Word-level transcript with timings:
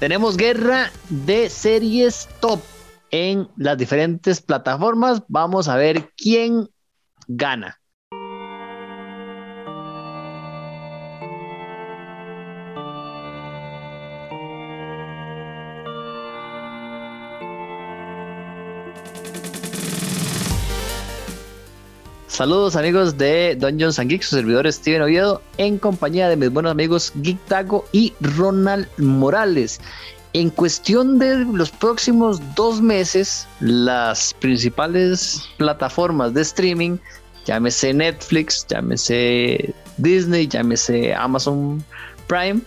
tenemos 0.00 0.38
guerra 0.38 0.90
de 1.10 1.50
series 1.50 2.26
top 2.40 2.60
en 3.10 3.48
las 3.56 3.76
diferentes 3.76 4.40
plataformas. 4.40 5.22
Vamos 5.28 5.68
a 5.68 5.76
ver 5.76 6.10
quién 6.16 6.68
gana. 7.28 7.79
Saludos 22.40 22.74
amigos 22.74 23.18
de 23.18 23.54
Dungeons 23.54 23.98
and 23.98 24.08
Geeks, 24.08 24.28
su 24.28 24.36
servidor 24.36 24.72
Steven 24.72 25.02
Oviedo, 25.02 25.42
en 25.58 25.76
compañía 25.76 26.26
de 26.26 26.36
mis 26.36 26.50
buenos 26.50 26.72
amigos 26.72 27.12
Geek 27.16 27.38
Tago 27.44 27.84
y 27.92 28.14
Ronald 28.22 28.88
Morales. 28.96 29.78
En 30.32 30.48
cuestión 30.48 31.18
de 31.18 31.44
los 31.44 31.68
próximos 31.70 32.40
dos 32.54 32.80
meses, 32.80 33.46
las 33.60 34.32
principales 34.32 35.42
plataformas 35.58 36.32
de 36.32 36.40
streaming, 36.40 36.96
llámese 37.44 37.92
Netflix, 37.92 38.66
llámese 38.66 39.74
Disney, 39.98 40.48
llámese 40.48 41.12
Amazon 41.12 41.84
Prime, 42.26 42.62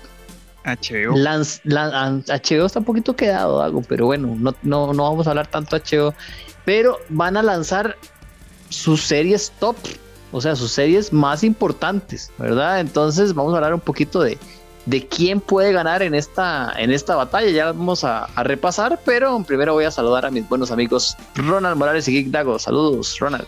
HBO. 0.65 1.15
HBO 1.15 2.65
está 2.67 2.77
un 2.77 2.85
poquito 2.85 3.15
quedado, 3.15 3.59
algo, 3.59 3.81
pero 3.81 4.05
bueno, 4.05 4.35
no, 4.37 4.53
no, 4.61 4.93
no 4.93 5.03
vamos 5.03 5.25
a 5.25 5.31
hablar 5.31 5.47
tanto 5.47 5.75
HBO, 5.75 6.13
pero 6.63 6.99
van 7.09 7.37
a 7.37 7.41
lanzar 7.41 7.97
sus 8.73 9.03
series 9.03 9.51
top, 9.59 9.75
o 10.31 10.41
sea, 10.41 10.55
sus 10.55 10.71
series 10.71 11.13
más 11.13 11.43
importantes, 11.43 12.31
¿verdad? 12.37 12.79
Entonces 12.79 13.33
vamos 13.33 13.53
a 13.53 13.57
hablar 13.57 13.73
un 13.73 13.79
poquito 13.79 14.21
de, 14.21 14.37
de 14.85 15.07
quién 15.07 15.39
puede 15.39 15.71
ganar 15.71 16.01
en 16.01 16.15
esta, 16.15 16.73
en 16.77 16.91
esta 16.91 17.15
batalla. 17.15 17.49
Ya 17.49 17.65
vamos 17.67 18.03
a, 18.03 18.25
a, 18.25 18.43
repasar, 18.43 18.99
pero 19.05 19.43
primero 19.43 19.73
voy 19.73 19.85
a 19.85 19.91
saludar 19.91 20.25
a 20.25 20.31
mis 20.31 20.47
buenos 20.49 20.71
amigos 20.71 21.15
Ronald 21.35 21.77
Morales 21.77 22.07
y 22.07 22.13
Geek 22.13 22.27
Dago. 22.27 22.57
Saludos, 22.57 23.17
Ronald. 23.19 23.47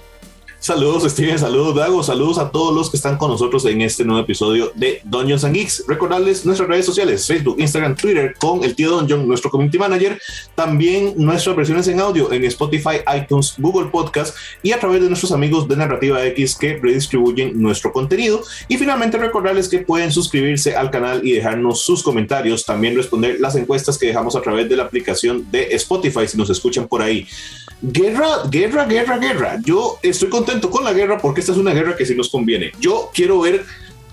Saludos 0.59 1.03
Steven, 1.11 1.37
saludos 1.37 1.75
Dago, 1.75 2.01
saludos 2.01 2.39
a 2.39 2.49
todos 2.49 2.73
los 2.73 2.89
que 2.89 2.97
están 2.97 3.17
con 3.17 3.29
nosotros 3.29 3.65
en 3.65 3.81
este 3.81 4.03
nuevo 4.03 4.21
episodio 4.21 4.71
de 4.73 4.99
Dungeons 5.03 5.43
and 5.43 5.53
Geeks. 5.53 5.83
Recordarles 5.87 6.43
nuestras 6.43 6.67
redes 6.67 6.87
sociales, 6.87 7.27
Facebook, 7.27 7.57
Instagram, 7.59 7.95
Twitter, 7.95 8.33
con 8.39 8.63
el 8.63 8.73
tío 8.73 8.89
Dungeon, 8.89 9.27
nuestro 9.27 9.51
community 9.51 9.77
manager. 9.77 10.19
También 10.55 11.13
nuestras 11.17 11.55
versiones 11.55 11.87
en 11.87 11.99
audio 11.99 12.31
en 12.31 12.43
Spotify, 12.45 12.97
iTunes, 13.15 13.53
Google 13.59 13.91
Podcast 13.91 14.35
y 14.63 14.71
a 14.71 14.79
través 14.79 15.01
de 15.01 15.07
nuestros 15.07 15.31
amigos 15.31 15.67
de 15.67 15.75
Narrativa 15.75 16.25
X 16.25 16.55
que 16.55 16.77
redistribuyen 16.81 17.61
nuestro 17.61 17.91
contenido. 17.91 18.41
Y 18.67 18.77
finalmente 18.77 19.19
recordarles 19.19 19.69
que 19.69 19.79
pueden 19.79 20.11
suscribirse 20.11 20.75
al 20.75 20.89
canal 20.89 21.21
y 21.23 21.33
dejarnos 21.33 21.81
sus 21.81 22.01
comentarios. 22.01 22.65
También 22.65 22.95
responder 22.95 23.39
las 23.39 23.55
encuestas 23.55 23.99
que 23.99 24.07
dejamos 24.07 24.35
a 24.35 24.41
través 24.41 24.67
de 24.67 24.77
la 24.77 24.83
aplicación 24.83 25.45
de 25.51 25.75
Spotify 25.75 26.27
si 26.27 26.37
nos 26.37 26.49
escuchan 26.49 26.87
por 26.87 27.03
ahí. 27.03 27.27
Guerra, 27.81 28.47
guerra, 28.49 28.85
guerra, 28.85 29.17
guerra. 29.19 29.59
Yo 29.63 29.99
estoy 30.01 30.29
contento 30.29 30.54
con 30.61 30.83
la 30.83 30.93
guerra 30.93 31.17
porque 31.17 31.41
esta 31.41 31.51
es 31.51 31.57
una 31.57 31.73
guerra 31.73 31.95
que 31.95 32.05
sí 32.05 32.15
nos 32.15 32.29
conviene. 32.29 32.71
Yo 32.79 33.09
quiero 33.13 33.39
ver 33.39 33.65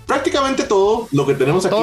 prácticamente 0.05 0.63
todo 0.63 1.07
lo 1.11 1.25
que 1.25 1.33
tenemos 1.33 1.65
aquí. 1.65 1.75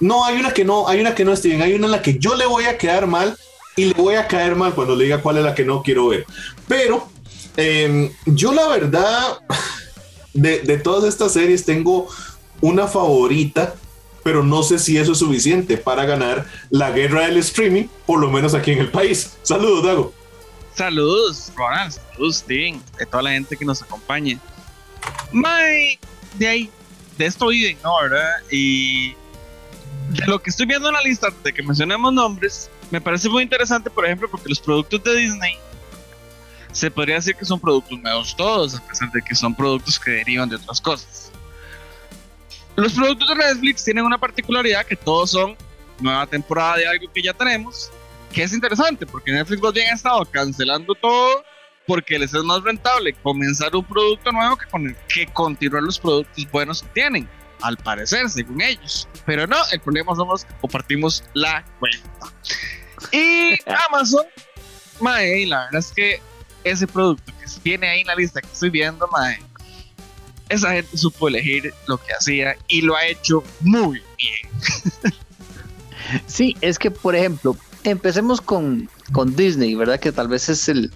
No, 0.00 0.24
hay 0.24 0.38
una 0.38 0.52
que 0.52 0.64
no, 0.64 0.88
hay 0.88 1.00
una 1.00 1.14
que 1.14 1.24
no, 1.24 1.32
esté 1.32 1.48
bien. 1.48 1.62
Hay 1.62 1.74
una 1.74 1.86
en 1.86 1.92
la 1.92 2.02
que 2.02 2.18
yo 2.18 2.34
le 2.34 2.46
voy 2.46 2.64
a 2.64 2.76
quedar 2.76 3.06
mal 3.06 3.36
y 3.76 3.86
le 3.86 3.94
voy 3.94 4.16
a 4.16 4.26
caer 4.26 4.54
mal 4.54 4.74
cuando 4.74 4.96
le 4.96 5.04
diga 5.04 5.22
cuál 5.22 5.38
es 5.38 5.44
la 5.44 5.54
que 5.54 5.64
no 5.64 5.82
quiero 5.82 6.08
ver. 6.08 6.26
Pero 6.68 7.08
em, 7.56 8.10
yo 8.26 8.52
la 8.52 8.66
verdad, 8.68 9.38
de, 10.34 10.60
de 10.60 10.78
todas 10.78 11.04
estas 11.04 11.32
series 11.32 11.64
tengo 11.64 12.08
una 12.60 12.86
favorita 12.86 13.74
pero 14.24 14.42
no 14.42 14.62
sé 14.62 14.78
si 14.78 14.96
eso 14.96 15.12
es 15.12 15.18
suficiente 15.18 15.76
para 15.76 16.06
ganar 16.06 16.46
la 16.70 16.90
guerra 16.90 17.26
del 17.26 17.36
streaming, 17.36 17.84
por 18.06 18.18
lo 18.18 18.30
menos 18.30 18.54
aquí 18.54 18.72
en 18.72 18.78
el 18.78 18.90
país. 18.90 19.34
Saludos, 19.42 19.84
Dago. 19.84 20.14
Saludos, 20.74 21.52
Ronald. 21.54 21.92
Saludos, 21.92 22.36
Steven. 22.38 22.82
De 22.98 23.06
toda 23.06 23.22
la 23.22 23.30
gente 23.30 23.56
que 23.56 23.64
nos 23.64 23.82
acompaña. 23.82 24.38
Mae, 25.32 25.98
de 26.34 26.48
ahí, 26.48 26.70
de 27.16 27.26
esto 27.26 27.48
viven, 27.48 27.78
¿no? 27.82 28.00
¿Verdad? 28.02 28.32
Y 28.50 29.14
de 30.10 30.26
lo 30.26 30.40
que 30.40 30.50
estoy 30.50 30.66
viendo 30.66 30.88
en 30.88 30.94
la 30.94 31.02
lista, 31.02 31.28
de 31.42 31.52
que 31.52 31.62
mencionemos 31.62 32.12
nombres, 32.12 32.70
me 32.90 33.00
parece 33.00 33.28
muy 33.28 33.42
interesante, 33.42 33.90
por 33.90 34.04
ejemplo, 34.04 34.28
porque 34.30 34.48
los 34.48 34.60
productos 34.60 35.02
de 35.04 35.16
Disney 35.16 35.56
se 36.72 36.90
podría 36.90 37.16
decir 37.16 37.36
que 37.36 37.44
son 37.44 37.60
productos 37.60 37.98
nuevos 38.00 38.34
todos, 38.36 38.74
a 38.74 38.86
pesar 38.86 39.10
de 39.12 39.22
que 39.22 39.34
son 39.34 39.54
productos 39.54 39.98
que 39.98 40.10
derivan 40.10 40.48
de 40.48 40.56
otras 40.56 40.80
cosas. 40.80 41.30
Los 42.74 42.92
productos 42.92 43.28
de 43.28 43.36
Netflix 43.36 43.84
tienen 43.84 44.04
una 44.04 44.18
particularidad 44.18 44.84
que 44.84 44.96
todos 44.96 45.30
son 45.30 45.56
nueva 46.00 46.26
temporada 46.26 46.76
de 46.78 46.88
algo 46.88 47.06
que 47.12 47.22
ya 47.22 47.32
tenemos 47.32 47.90
que 48.34 48.42
es 48.42 48.52
interesante 48.52 49.06
porque 49.06 49.32
Netflix 49.32 49.62
más 49.62 49.72
bien 49.72 49.88
ha 49.90 49.94
estado 49.94 50.24
cancelando 50.24 50.94
todo 50.96 51.44
porque 51.86 52.18
les 52.18 52.34
es 52.34 52.42
más 52.42 52.62
rentable 52.62 53.14
comenzar 53.22 53.74
un 53.76 53.84
producto 53.84 54.32
nuevo 54.32 54.56
que, 54.56 54.66
con 54.66 54.96
que 55.08 55.26
continuar 55.28 55.82
los 55.82 55.98
productos 56.00 56.50
buenos 56.50 56.82
que 56.82 56.88
tienen, 56.88 57.28
al 57.60 57.76
parecer, 57.76 58.28
según 58.30 58.60
ellos. 58.62 59.06
Pero 59.26 59.46
no, 59.46 59.56
el 59.70 59.80
problema 59.80 60.14
somos 60.16 60.44
que 60.44 60.54
compartimos 60.60 61.22
la 61.34 61.64
cuenta. 61.78 62.32
Y 63.12 63.58
Amazon, 63.88 64.24
mae, 65.00 65.46
la 65.46 65.66
verdad 65.66 65.78
es 65.78 65.92
que 65.92 66.20
ese 66.64 66.86
producto 66.86 67.32
que 67.38 67.46
tiene 67.62 67.86
ahí 67.86 68.00
en 68.00 68.06
la 68.06 68.14
lista 68.14 68.40
que 68.40 68.48
estoy 68.48 68.70
viendo, 68.70 69.06
mae, 69.08 69.38
esa 70.48 70.72
gente 70.72 70.96
supo 70.96 71.28
elegir 71.28 71.72
lo 71.86 71.98
que 71.98 72.14
hacía 72.14 72.56
y 72.66 72.80
lo 72.80 72.96
ha 72.96 73.06
hecho 73.06 73.44
muy 73.60 74.02
bien. 74.18 75.14
Sí, 76.26 76.54
es 76.60 76.78
que, 76.78 76.90
por 76.90 77.16
ejemplo, 77.16 77.56
empecemos 77.84 78.40
con, 78.40 78.88
con 79.12 79.34
Disney, 79.36 79.74
¿verdad? 79.74 80.00
Que 80.00 80.12
tal 80.12 80.28
vez 80.28 80.48
es 80.48 80.68
el, 80.68 80.90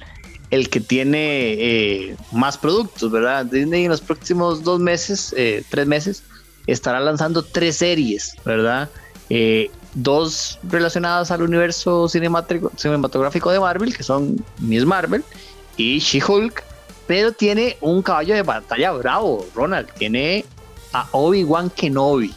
el 0.51 0.69
que 0.71 0.81
tiene 0.81 1.53
eh, 1.53 2.17
más 2.33 2.57
productos, 2.59 3.11
¿verdad? 3.11 3.47
Disney 3.47 3.85
en 3.85 3.91
los 3.91 4.01
próximos 4.01 4.63
dos 4.65 4.81
meses, 4.81 5.35
eh, 5.37 5.63
tres 5.69 5.87
meses, 5.87 6.23
estará 6.67 7.01
lanzando 7.01 7.43
tres 7.43 7.77
series, 7.77 8.35
¿verdad? 8.45 8.89
Eh, 9.31 9.71
dos 9.95 10.59
relacionadas 10.63 11.31
al 11.31 11.43
universo 11.43 12.09
cinematográfico 12.09 13.51
de 13.51 13.61
Marvel, 13.61 13.97
que 13.97 14.03
son 14.03 14.43
Miss 14.59 14.85
Marvel 14.85 15.23
y 15.77 15.99
She-Hulk, 15.99 16.63
pero 17.07 17.33
tiene 17.33 17.77
un 17.81 18.03
caballo 18.03 18.35
de 18.35 18.43
batalla 18.43 18.93
bravo, 18.93 19.47
Ronald, 19.55 19.89
tiene 19.95 20.45
a 20.93 21.07
Obi-Wan 21.13 21.71
Kenobi, 21.71 22.35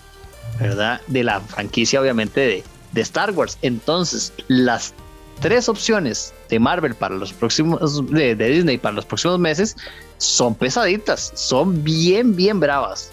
¿verdad? 0.60 1.02
De 1.08 1.24
la 1.24 1.40
franquicia, 1.40 2.02
obviamente, 2.02 2.42
de, 2.42 2.64
de 2.92 3.02
Star 3.02 3.32
Wars. 3.32 3.58
Entonces, 3.62 4.34
las 4.48 4.94
tres 5.40 5.68
opciones 5.68 6.34
de 6.50 6.60
Marvel 6.60 6.96
para 6.96 7.16
los 7.16 7.34
próximos, 7.34 8.06
de, 8.10 8.36
Disney 8.36 8.78
para 8.78 8.96
los 8.96 9.06
próximos 9.06 9.40
meses, 9.40 9.76
son 10.18 10.56
pesaditas, 10.56 11.32
son 11.36 11.84
bien, 11.84 12.36
bien 12.36 12.60
bravas. 12.60 13.12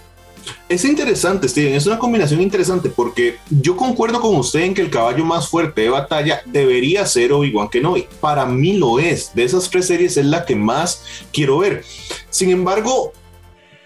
Es 0.68 0.84
interesante, 0.84 1.48
Steven, 1.48 1.74
es 1.74 1.86
una 1.86 1.98
combinación 1.98 2.40
interesante 2.40 2.88
porque 2.88 3.38
yo 3.50 3.76
concuerdo 3.76 4.20
con 4.20 4.36
usted 4.36 4.60
en 4.60 4.74
que 4.74 4.80
el 4.80 4.90
caballo 4.90 5.24
más 5.24 5.48
fuerte 5.48 5.82
de 5.82 5.90
batalla 5.90 6.40
debería 6.46 7.04
ser 7.04 7.32
Obi-Wan 7.32 7.68
Kenobi. 7.68 8.06
Para 8.20 8.46
mí 8.46 8.74
lo 8.74 8.98
es. 8.98 9.34
De 9.34 9.44
esas 9.44 9.68
tres 9.68 9.86
series 9.86 10.16
es 10.16 10.24
la 10.24 10.46
que 10.46 10.56
más 10.56 11.04
quiero 11.32 11.58
ver. 11.58 11.84
Sin 12.30 12.50
embargo, 12.50 13.12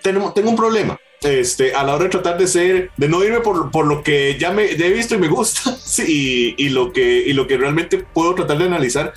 tengo, 0.02 0.32
tengo 0.32 0.50
un 0.50 0.56
problema 0.56 0.98
este, 1.24 1.74
a 1.74 1.84
la 1.84 1.94
hora 1.94 2.04
de 2.04 2.10
tratar 2.10 2.38
de 2.38 2.46
ser, 2.46 2.90
de 2.96 3.08
no 3.08 3.24
irme 3.24 3.40
por, 3.40 3.70
por 3.70 3.86
lo 3.86 4.02
que 4.02 4.36
ya, 4.38 4.50
me, 4.50 4.70
he 4.70 4.92
visto 4.92 5.14
y 5.14 5.18
me 5.18 5.28
gusta, 5.28 5.76
sí, 5.84 6.54
y, 6.56 6.68
lo 6.70 6.92
que, 6.92 7.22
y 7.26 7.32
lo 7.32 7.46
que 7.46 7.56
realmente 7.56 7.98
puedo 7.98 8.34
tratar 8.34 8.58
de 8.58 8.64
analizar, 8.64 9.12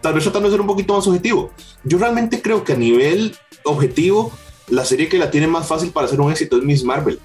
tal 0.00 0.14
vez 0.14 0.24
tratando 0.24 0.48
de 0.48 0.54
ser 0.54 0.60
un 0.60 0.66
poquito 0.66 0.94
más 0.94 1.06
objetivo. 1.06 1.50
Yo 1.84 1.98
realmente 1.98 2.42
creo 2.42 2.64
que 2.64 2.72
a 2.72 2.76
nivel 2.76 3.36
objetivo, 3.64 4.32
la 4.68 4.84
serie 4.84 5.08
que 5.08 5.18
la 5.18 5.30
tiene 5.30 5.46
más 5.46 5.66
fácil 5.66 5.90
para 5.90 6.06
hacer 6.06 6.20
un 6.20 6.30
éxito 6.30 6.56
es 6.56 6.64
Miss 6.64 6.84
Marvel 6.84 7.18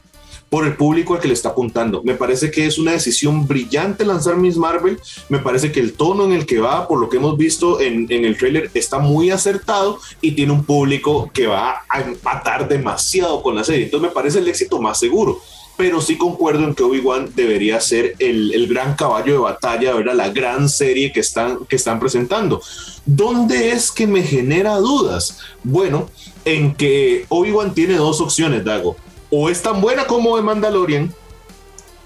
por 0.49 0.65
el 0.65 0.75
público 0.75 1.13
al 1.13 1.19
que 1.19 1.27
le 1.27 1.33
está 1.33 1.49
apuntando. 1.49 2.01
Me 2.03 2.15
parece 2.15 2.51
que 2.51 2.65
es 2.65 2.77
una 2.77 2.93
decisión 2.93 3.47
brillante 3.47 4.05
lanzar 4.05 4.37
Miss 4.37 4.57
Marvel. 4.57 4.99
Me 5.29 5.39
parece 5.39 5.71
que 5.71 5.79
el 5.79 5.94
tono 5.94 6.25
en 6.25 6.31
el 6.31 6.45
que 6.45 6.59
va, 6.59 6.88
por 6.88 6.99
lo 6.99 7.09
que 7.09 7.17
hemos 7.17 7.38
visto 7.38 7.81
en, 7.81 8.07
el 8.09 8.38
trailer, 8.38 8.71
está 8.73 8.99
muy 8.99 9.29
acertado 9.29 9.99
y 10.21 10.31
tiene 10.31 10.53
un 10.53 10.63
público 10.63 11.29
que 11.33 11.47
va 11.47 11.83
a 11.89 12.01
empatar 12.01 12.67
demasiado 12.67 13.41
con 13.41 13.55
la 13.55 13.63
serie. 13.63 13.85
Entonces 13.85 14.09
me 14.09 14.13
parece 14.13 14.39
el 14.39 14.47
éxito 14.47 14.81
más 14.81 14.99
seguro 14.99 15.41
pero 15.75 16.01
sí 16.01 16.17
concuerdo 16.17 16.63
en 16.63 16.73
que 16.73 16.81
Obi-Wan 16.81 17.33
debería 17.35 17.79
ser 17.79 18.15
el, 18.17 18.51
el, 18.51 18.65
gran 18.65 18.95
caballo 18.95 19.33
de 19.33 19.38
batalla, 19.38 19.93
¿verdad? 19.93 20.15
la 20.15 20.29
gran 20.29 20.69
serie 20.69 21.11
que 21.11 21.19
están, 21.19 21.67
que 21.67 21.75
están 21.75 22.00
presentando. 22.00 22.59
¿Dónde 23.05 23.69
es 23.69 23.91
que 23.91 24.07
me 24.07 24.23
genera 24.23 24.77
dudas? 24.77 25.38
Bueno, 25.63 26.09
en 26.45 26.73
que 26.73 27.27
Obi-Wan 27.29 27.75
tiene 27.75 27.93
dos 27.93 28.21
opciones, 28.21 28.65
Dago 28.65 28.97
o 29.29 29.50
es 29.50 29.62
tan 29.62 29.81
buena 29.81 30.06
como 30.06 30.35
The 30.38 30.44
Mandalorian 30.44 31.13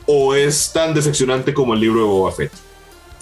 o 0.05 0.33
es 0.33 0.71
tan 0.73 0.93
decepcionante 0.93 1.53
como 1.53 1.73
el 1.73 1.79
libro 1.79 1.99
de 2.01 2.05
Boba 2.05 2.31
Fett. 2.31 2.51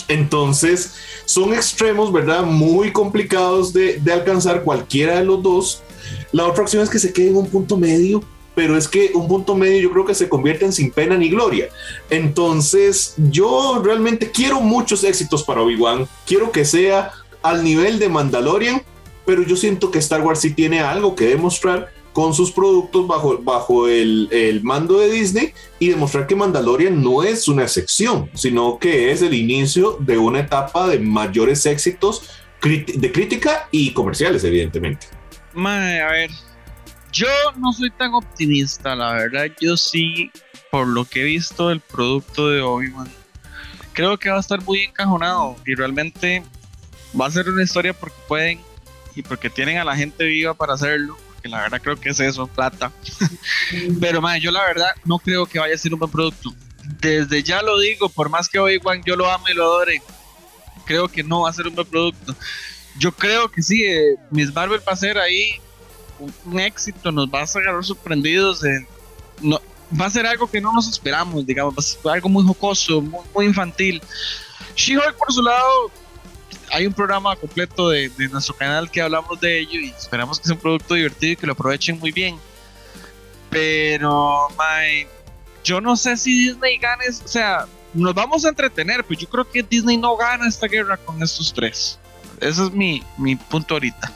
Entonces, 0.08 0.96
son 1.26 1.54
extremos, 1.54 2.12
¿verdad? 2.12 2.44
Muy 2.44 2.92
complicados 2.92 3.72
de, 3.72 4.02
alcanzar 4.12 4.64
cualquiera 4.64 5.20
de 5.20 5.26
los 5.26 5.44
dos. 5.44 5.84
La 6.32 6.48
otra 6.48 6.64
opción 6.64 6.82
es 6.82 6.90
que 6.90 7.00
se 7.00 7.14
quede 7.14 7.30
en 7.30 7.38
un 7.38 7.48
punto 7.48 7.78
medio, 7.78 8.24
pero 8.56 8.76
es 8.76 8.88
que 8.88 9.12
un 9.14 9.28
punto 9.28 9.56
medio 9.56 9.82
yo 9.82 9.92
creo 9.92 10.06
que 10.06 10.16
se 10.16 10.28
convierte 10.28 10.66
en 10.66 10.74
sin 10.74 10.90
pena 10.90 11.16
ni 11.16 11.30
gloria. 11.30 11.70
Entonces, 12.10 13.14
yo 13.18 13.82
realmente 13.84 14.32
quiero 14.32 14.62
muchos 14.62 15.04
éxitos 15.04 15.44
para 15.44 15.62
Obi-Wan, 15.62 16.08
quiero 16.26 16.52
que 16.52 16.66
sea 16.66 17.12
al 17.44 17.64
nivel 17.64 18.00
de 18.00 18.10
Mandalorian, 18.10 18.82
pero 19.28 19.44
yo 19.44 19.56
siento 19.56 19.92
que 19.92 20.00
Star 20.00 20.22
Wars 20.22 20.40
sí 20.40 20.52
tiene 20.56 20.80
algo 20.80 21.16
que 21.16 21.28
demostrar 21.28 21.92
con 22.14 22.34
sus 22.34 22.52
productos 22.52 23.08
bajo, 23.08 23.38
bajo 23.38 23.88
el, 23.88 24.28
el, 24.32 24.64
mando 24.64 25.00
de 25.00 25.10
Disney 25.10 25.54
y 25.80 25.90
demostrar 25.90 26.28
que 26.28 26.36
Mandalorian 26.36 27.02
no 27.02 27.24
es 27.24 27.48
una 27.48 27.64
excepción, 27.64 28.30
sino 28.34 28.80
que 28.80 29.12
es 29.12 29.22
el 29.22 29.34
inicio 29.34 29.98
de 30.00 30.18
una 30.18 30.40
etapa 30.40 30.88
de 30.88 31.00
mayores 31.00 31.66
éxitos 31.66 32.30
de 32.62 33.12
crítica 33.12 33.68
y 33.72 33.94
comerciales, 33.94 34.44
evidentemente. 34.44 35.08
Mae, 35.54 36.02
a 36.02 36.12
ver, 36.12 36.32
yo 37.12 37.28
no 37.58 37.72
soy 37.74 37.90
tan 37.92 38.14
optimista, 38.14 38.96
la 38.96 39.14
verdad. 39.14 39.46
Yo 39.62 39.78
sí, 39.78 40.32
por 40.72 40.88
lo 40.88 41.06
que 41.06 41.22
he 41.22 41.26
visto 41.26 41.70
del 41.70 41.80
producto 41.80 42.50
de 42.50 42.62
Obi-Wan, 42.62 43.10
creo 43.94 44.18
que 44.18 44.30
va 44.30 44.38
a 44.38 44.42
estar 44.42 44.62
muy 44.64 44.82
encajonado 44.82 45.56
y 45.66 45.76
realmente 45.76 46.44
va 47.20 47.28
a 47.28 47.32
ser 47.32 47.50
una 47.50 47.64
historia 47.64 47.94
porque 47.94 48.18
pueden 48.28 48.60
y 49.16 49.22
porque 49.22 49.50
tienen 49.50 49.78
a 49.78 49.84
la 49.84 49.96
gente 49.96 50.24
viva 50.26 50.54
para 50.54 50.74
hacerlo. 50.74 51.18
Que 51.42 51.50
la 51.50 51.62
verdad 51.62 51.82
creo 51.82 52.00
que 52.00 52.10
es 52.10 52.20
eso, 52.20 52.48
plata. 52.48 52.92
Pero 54.02 54.22
mae, 54.22 54.40
yo 54.40 54.52
la 54.52 54.66
verdad 54.66 54.92
no 55.06 55.20
creo 55.20 55.46
que 55.46 55.60
vaya 55.60 55.76
a 55.76 55.78
ser 55.78 55.94
un 55.94 56.00
buen 56.00 56.12
producto. 56.12 56.54
Desde 57.00 57.44
ya 57.44 57.62
lo 57.62 57.80
digo, 57.80 58.10
por 58.10 58.30
más 58.30 58.50
que 58.50 58.60
Obi-Wan 58.60 59.04
yo 59.06 59.16
lo 59.16 59.30
amo 59.30 59.46
y 59.48 59.54
lo 59.54 59.64
adore, 59.64 60.02
creo 60.86 61.08
que 61.08 61.24
no 61.24 61.42
va 61.42 61.50
a 61.50 61.54
ser 61.54 61.68
un 61.68 61.76
buen 61.76 61.88
producto. 61.88 62.36
Yo 62.98 63.12
creo 63.12 63.50
que 63.50 63.62
sí, 63.62 63.86
eh, 63.86 64.16
Miss 64.32 64.54
Marvel 64.54 64.82
va 64.88 64.94
a 64.94 64.96
ser 64.96 65.18
ahí 65.18 65.62
un, 66.46 66.60
éxito, 66.60 67.12
nos 67.12 67.28
va 67.28 67.44
a 67.44 67.48
sacar 67.48 67.84
sorprendidos. 67.84 68.62
no, 69.42 69.62
va 70.00 70.06
a 70.06 70.10
ser 70.10 70.26
algo 70.26 70.50
que 70.50 70.62
no 70.62 70.74
nos 70.74 70.88
esperamos, 70.88 71.46
digamos, 71.46 71.74
va 71.74 71.80
a 71.80 71.82
ser 71.82 72.12
algo 72.12 72.30
muy 72.30 72.44
jocoso, 72.46 73.02
muy, 73.02 73.46
infantil. 73.46 74.02
She-Hulk, 74.76 75.16
por 75.16 75.32
su 75.32 75.42
lado, 75.42 75.92
hay 76.72 76.88
un 76.88 76.94
programa 76.94 77.36
completo 77.36 77.90
de, 77.90 78.12
nuestro 78.32 78.56
canal 78.56 78.90
que 78.90 79.02
hablamos 79.02 79.40
de 79.40 79.60
ello 79.60 79.80
y 79.80 79.90
esperamos 79.90 80.40
que 80.40 80.46
sea 80.46 80.56
un 80.56 80.62
producto 80.62 80.94
divertido 80.94 81.34
y 81.34 81.36
que 81.36 81.48
lo 81.48 81.54
aprovechen 81.54 82.00
muy 82.00 82.12
bien. 82.12 82.38
Pero, 83.50 84.48
my, 84.52 85.08
yo 85.64 85.82
no 85.82 85.96
sé 85.96 86.18
si 86.18 86.50
Disney 86.50 86.78
gane, 86.78 87.06
o 87.10 87.28
sea, 87.28 87.66
nos 87.94 88.14
vamos 88.14 88.46
a 88.46 88.50
entretener, 88.50 89.04
pero 89.04 89.20
yo 89.20 89.28
creo 89.28 89.50
que 89.50 89.64
Disney 89.64 89.98
no 89.98 90.16
gana 90.16 90.48
esta 90.48 90.68
guerra 90.68 90.98
con 90.98 91.22
estos 91.22 91.54
tres. 91.54 92.00
Ese 92.40 92.64
es 92.64 92.72
mi, 92.72 93.04
mi 93.18 93.36
punto 93.36 93.76
ahorita. 93.76 94.14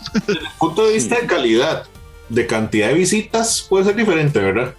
punto 0.59 0.85
de 0.85 0.93
vista 0.93 1.19
de 1.19 1.27
calidad, 1.27 1.85
de 2.29 2.47
cantidad 2.47 2.89
de 2.89 2.93
visitas, 2.93 3.65
puede 3.67 3.85
ser 3.85 3.95
diferente, 3.95 4.39
¿verdad? 4.39 4.75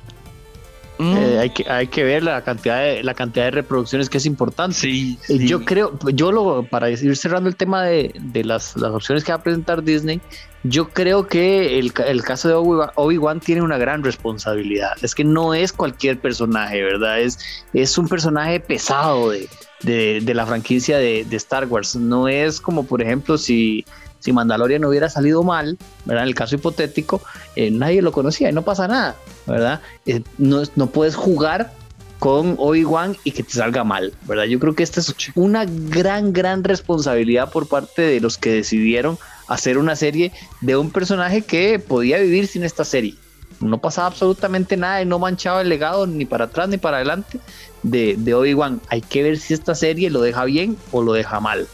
Mm. 0.98 1.16
Eh, 1.16 1.38
hay, 1.40 1.50
que, 1.50 1.68
hay 1.68 1.86
que 1.88 2.04
ver 2.04 2.22
la 2.22 2.42
cantidad 2.42 2.80
de 2.80 3.02
la 3.02 3.14
cantidad 3.14 3.46
de 3.46 3.50
reproducciones 3.50 4.08
que 4.08 4.18
es 4.18 4.26
importante. 4.26 4.76
Sí, 4.76 5.18
eh, 5.28 5.44
Yo 5.44 5.64
creo, 5.64 5.98
yo 6.12 6.30
lo 6.30 6.64
para 6.64 6.88
ir 6.90 7.16
cerrando 7.16 7.48
el 7.48 7.56
tema 7.56 7.84
de, 7.84 8.14
de 8.20 8.44
las, 8.44 8.76
las, 8.76 8.92
opciones 8.92 9.24
que 9.24 9.32
va 9.32 9.38
a 9.38 9.42
presentar 9.42 9.82
Disney, 9.82 10.20
yo 10.62 10.90
creo 10.90 11.26
que 11.26 11.78
el, 11.78 11.92
el 12.06 12.22
caso 12.22 12.48
de 12.48 12.54
Obi-Wan 12.94 13.40
tiene 13.40 13.62
una 13.62 13.76
gran 13.76 14.04
responsabilidad. 14.04 14.92
Es 15.02 15.14
que 15.14 15.24
no 15.24 15.52
es 15.52 15.72
cualquier 15.72 16.20
personaje, 16.20 16.82
¿verdad? 16.82 17.20
Es, 17.20 17.38
es 17.72 17.98
un 17.98 18.08
personaje 18.08 18.60
pesado 18.60 19.30
de, 19.30 19.48
de, 19.82 20.20
de 20.22 20.34
la 20.34 20.46
franquicia 20.46 20.98
de 20.98 21.26
Star 21.32 21.66
Wars. 21.66 21.96
No 21.96 22.28
es 22.28 22.60
como, 22.60 22.86
por 22.86 23.02
ejemplo, 23.02 23.36
si 23.36 23.84
si 24.24 24.32
Mandalorian 24.32 24.80
no 24.80 24.88
hubiera 24.88 25.10
salido 25.10 25.42
mal, 25.42 25.76
¿verdad? 26.06 26.22
En 26.22 26.28
el 26.28 26.34
caso 26.34 26.54
hipotético, 26.54 27.20
eh, 27.56 27.70
nadie 27.70 28.00
lo 28.00 28.10
conocía 28.10 28.48
y 28.48 28.54
no 28.54 28.62
pasa 28.62 28.88
nada, 28.88 29.16
¿verdad? 29.46 29.82
Eh, 30.06 30.22
no, 30.38 30.62
no 30.76 30.86
puedes 30.86 31.14
jugar 31.14 31.74
con 32.20 32.54
Obi-Wan 32.58 33.18
y 33.22 33.32
que 33.32 33.42
te 33.42 33.52
salga 33.52 33.84
mal, 33.84 34.14
¿verdad? 34.26 34.44
Yo 34.44 34.58
creo 34.58 34.74
que 34.74 34.82
esta 34.82 35.00
es 35.00 35.14
una 35.34 35.66
gran, 35.66 36.32
gran 36.32 36.64
responsabilidad 36.64 37.52
por 37.52 37.68
parte 37.68 38.00
de 38.00 38.18
los 38.18 38.38
que 38.38 38.50
decidieron 38.50 39.18
hacer 39.46 39.76
una 39.76 39.94
serie 39.94 40.32
de 40.62 40.74
un 40.78 40.90
personaje 40.90 41.42
que 41.42 41.78
podía 41.78 42.16
vivir 42.16 42.46
sin 42.46 42.64
esta 42.64 42.86
serie. 42.86 43.16
No 43.60 43.76
pasaba 43.76 44.06
absolutamente 44.06 44.78
nada 44.78 45.02
y 45.02 45.04
no 45.04 45.18
manchaba 45.18 45.60
el 45.60 45.68
legado 45.68 46.06
ni 46.06 46.24
para 46.24 46.46
atrás 46.46 46.70
ni 46.70 46.78
para 46.78 46.96
adelante 46.96 47.40
de, 47.82 48.14
de 48.16 48.34
Obi-Wan. 48.34 48.80
Hay 48.88 49.02
que 49.02 49.22
ver 49.22 49.36
si 49.36 49.52
esta 49.52 49.74
serie 49.74 50.08
lo 50.08 50.22
deja 50.22 50.46
bien 50.46 50.78
o 50.92 51.02
lo 51.02 51.12
deja 51.12 51.40
mal. 51.40 51.68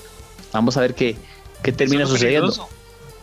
Vamos 0.52 0.76
a 0.76 0.80
ver 0.80 0.96
qué, 0.96 1.16
¿Qué 1.62 1.72
termina 1.72 2.06
sucediendo? 2.06 2.52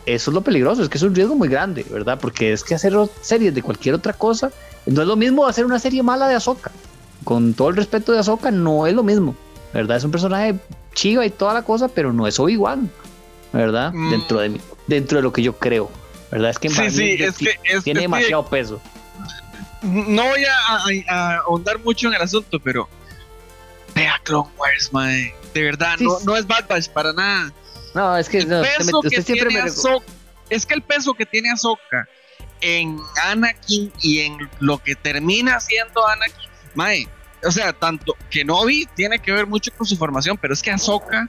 Eso 0.06 0.30
es 0.30 0.34
lo 0.34 0.40
peligroso, 0.40 0.82
es 0.82 0.88
que 0.88 0.96
es 0.96 1.02
un 1.02 1.14
riesgo 1.14 1.34
muy 1.34 1.48
grande, 1.48 1.84
¿verdad? 1.90 2.18
Porque 2.18 2.52
es 2.52 2.64
que 2.64 2.74
hacer 2.74 2.94
series 3.20 3.54
de 3.54 3.62
cualquier 3.62 3.94
otra 3.94 4.14
cosa 4.14 4.50
no 4.86 5.02
es 5.02 5.08
lo 5.08 5.16
mismo 5.16 5.46
hacer 5.46 5.66
una 5.66 5.78
serie 5.78 6.02
mala 6.02 6.28
de 6.28 6.34
Ahsoka. 6.34 6.70
Con 7.24 7.52
todo 7.52 7.68
el 7.68 7.76
respeto 7.76 8.12
de 8.12 8.20
Ahsoka, 8.20 8.50
no 8.50 8.86
es 8.86 8.94
lo 8.94 9.02
mismo, 9.02 9.36
¿verdad? 9.74 9.98
Es 9.98 10.04
un 10.04 10.10
personaje 10.10 10.54
chiva 10.94 11.26
y 11.26 11.30
toda 11.30 11.52
la 11.52 11.62
cosa, 11.62 11.88
pero 11.88 12.12
no 12.12 12.26
es 12.26 12.40
Obi-Wan, 12.40 12.90
¿verdad? 13.52 13.92
Mm. 13.92 14.10
Dentro, 14.10 14.40
de, 14.40 14.60
dentro 14.86 15.18
de 15.18 15.22
lo 15.22 15.32
que 15.32 15.42
yo 15.42 15.58
creo, 15.58 15.90
¿verdad? 16.30 16.50
Es 16.50 16.58
que, 16.58 16.70
sí, 16.70 16.90
sí, 16.90 17.16
es 17.22 17.36
que 17.36 17.58
tiene 17.84 18.00
demasiado 18.00 18.46
peso. 18.46 18.80
No 19.82 20.24
voy 20.24 20.44
a, 21.06 21.36
ahondar 21.36 21.78
mucho 21.80 22.08
en 22.08 22.14
el 22.14 22.22
asunto, 22.22 22.58
pero 22.58 22.88
vea 23.94 24.18
Clone 24.24 24.48
Wars, 24.56 24.92
man. 24.92 25.30
De 25.54 25.62
verdad, 25.62 25.96
no, 26.00 26.18
no 26.24 26.36
es 26.36 26.46
Bad 26.46 26.66
Batch 26.68 26.88
para 26.88 27.12
nada. 27.12 27.52
No, 27.94 28.16
es 28.16 28.28
que, 28.28 28.38
usted, 28.38 29.22
siempre 29.24 29.50
me... 29.50 29.62
es 30.50 30.66
que 30.66 30.74
el 30.74 30.82
peso 30.82 31.14
que 31.14 31.26
tiene 31.26 31.50
Ahsoka 31.50 32.08
en 32.60 32.98
Anakin 33.24 33.92
y 34.02 34.20
en 34.20 34.38
lo 34.60 34.78
que 34.78 34.94
termina 34.94 35.60
siendo 35.60 36.06
Anakin, 36.06 36.48
mae, 36.74 37.08
o 37.44 37.50
sea, 37.50 37.72
tanto 37.72 38.16
que 38.30 38.44
Novi 38.44 38.86
tiene 38.96 39.18
que 39.18 39.32
ver 39.32 39.46
mucho 39.46 39.70
con 39.76 39.86
su 39.86 39.96
formación, 39.96 40.36
pero 40.36 40.54
es 40.54 40.62
que 40.62 40.70
Ahsoka 40.70 41.28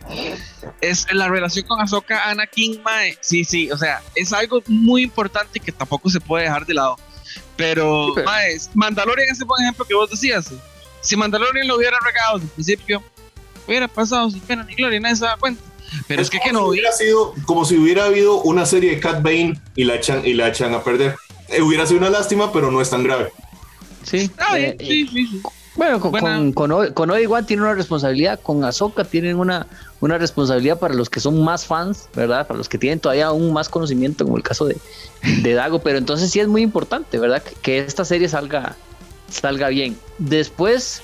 es 0.82 1.06
la 1.14 1.28
relación 1.28 1.66
con 1.68 1.80
Ahsoka 1.80 2.30
Anakin, 2.30 2.82
mae, 2.84 3.18
sí, 3.22 3.44
sí, 3.44 3.72
o 3.72 3.78
sea, 3.78 4.02
es 4.16 4.34
algo 4.34 4.62
muy 4.68 5.04
importante 5.04 5.60
que 5.60 5.72
tampoco 5.72 6.10
se 6.10 6.20
puede 6.20 6.46
dejar 6.46 6.66
de 6.66 6.74
lado. 6.74 6.98
Pero, 7.56 8.16
mae, 8.26 8.58
Mandalorian 8.74 9.30
ese 9.30 9.44
buen 9.44 9.62
ejemplo 9.62 9.86
que 9.86 9.94
vos 9.94 10.10
decías. 10.10 10.52
Si 11.02 11.16
Mandalorian 11.16 11.68
lo 11.68 11.78
hubiera 11.78 11.98
regado 12.00 12.40
desde 12.40 12.48
el 12.48 12.54
principio, 12.54 13.04
hubiera 13.68 13.88
pasado 13.88 14.30
sin 14.32 14.40
pena 14.42 14.64
ni 14.64 14.76
gloria, 14.76 15.00
nadie 15.00 15.16
se 15.18 15.26
da 15.26 15.38
cuenta. 15.38 15.62
Pero 16.08 16.22
es, 16.22 16.30
que, 16.30 16.40
que 16.40 16.52
no 16.52 16.68
hubiera 16.68 16.92
sido 16.92 17.34
como 17.46 17.66
si 17.66 17.78
hubiera 17.78 18.06
habido 18.06 18.42
una 18.42 18.66
serie 18.66 18.96
de 18.96 19.00
Cat 19.00 19.22
Bane 19.22 19.60
y 19.76 19.84
la 19.84 19.96
echan, 19.96 20.26
y 20.26 20.34
la 20.34 20.48
echan 20.48 20.74
a 20.74 20.84
perder. 20.84 21.16
Eh, 21.50 21.62
hubiera 21.62 21.86
sido 21.86 22.00
una 22.00 22.10
lástima, 22.10 22.52
pero 22.52 22.72
no 22.72 22.82
es 22.82 22.90
tan 22.90 23.04
grave. 23.04 23.32
Sí. 24.04 24.30
Eh, 24.56 24.76
eh, 24.80 25.42
bueno, 25.76 26.00
con, 26.00 26.12
con, 26.12 26.54
con, 26.54 26.94
con 26.94 27.12
Obi-Wan 27.12 27.46
tiene 27.46 27.64
una 27.64 27.74
responsabilidad, 27.74 28.40
con 28.42 28.64
Ahsoka 28.64 29.04
tienen 29.04 29.38
una, 29.38 29.68
una 30.02 30.18
responsabilidad 30.18 30.78
para 30.78 30.94
los 30.94 31.10
que 31.10 31.20
son 31.20 31.42
más 31.44 31.66
fans, 31.66 32.10
¿verdad? 32.16 32.48
Para 32.48 32.58
los 32.58 32.68
que 32.68 32.78
tienen 32.78 33.00
todavía 33.00 33.28
aún 33.28 33.54
más 33.54 33.69
conocimiento, 33.69 34.26
como 34.26 34.38
el 34.38 34.44
caso 34.44 34.66
de, 34.66 34.78
de 35.42 35.54
Dago, 35.54 35.80
pero 35.80 35.98
entonces 35.98 36.31
sí 36.31 36.40
es 36.40 36.48
muy 36.48 36.64
importante, 36.64 37.18
¿verdad? 37.18 37.42
Que, 37.42 37.56
que, 37.56 37.80
esta 37.80 38.04
serie 38.04 38.28
salga, 38.28 38.76
salga 39.30 39.69
bien. 39.69 39.98
Después 40.18 41.02